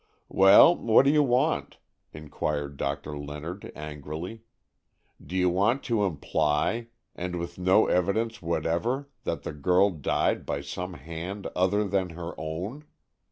"Well, 0.29 0.75
what 0.75 1.05
do 1.05 1.11
you 1.11 1.21
want?" 1.21 1.77
inquired 2.11 2.75
Doctor 2.75 3.15
Leonard 3.15 3.71
angrily. 3.75 4.41
"Do 5.23 5.35
you 5.35 5.47
want 5.47 5.83
to 5.83 6.05
imply, 6.05 6.87
and 7.15 7.35
with 7.37 7.59
no 7.59 7.85
evidence 7.85 8.41
whatever, 8.41 9.09
that 9.25 9.43
the 9.43 9.53
girl 9.53 9.91
died 9.91 10.43
by 10.43 10.61
some 10.61 10.95
hand 10.95 11.45
other 11.55 11.83
than 11.83 12.09
her 12.17 12.33
own? 12.39 12.85